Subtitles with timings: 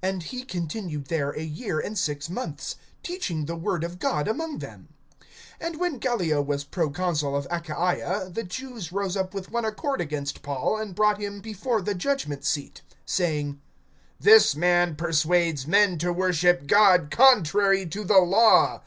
[0.00, 4.58] (11)And he continued there a year and six months, teaching the word of God among
[4.58, 4.90] them.
[5.60, 10.42] (12)And when Gallio was proconsul of Achaia, the Jews rose up with one accord against
[10.42, 13.58] Paul, and brought him before the judgment seat, (13)saying:
[14.20, 18.82] This man persuades men to worship God contrary to the law.